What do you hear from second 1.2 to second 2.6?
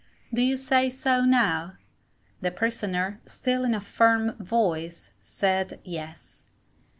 now? The